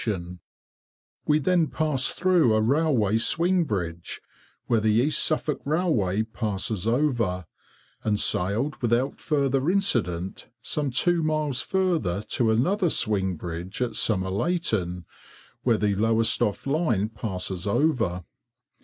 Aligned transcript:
[Picture: 0.01 0.11
Somerleyton 0.17 0.23
Hall] 0.25 0.39
We 1.27 1.37
then 1.37 1.67
passed 1.67 2.17
through 2.19 2.55
a 2.55 2.61
railway 2.63 3.19
swing 3.19 3.65
bridge, 3.65 4.19
where 4.65 4.79
the 4.79 4.93
East 4.93 5.21
Suffolk 5.23 5.61
Railway 5.63 6.23
passes 6.23 6.87
over, 6.87 7.45
and 8.03 8.19
sailed 8.19 8.81
without 8.81 9.19
further 9.19 9.69
incident 9.69 10.47
some 10.63 10.89
two 10.89 11.21
miles 11.21 11.61
further 11.61 12.23
to 12.23 12.49
another 12.49 12.89
swing 12.89 13.35
bridge 13.35 13.79
at 13.79 13.91
Somerleyton, 13.95 15.05
where 15.61 15.77
the 15.77 15.93
Lowestoft 15.93 16.65
line 16.65 17.07
passes 17.07 17.67
over. 17.67 18.25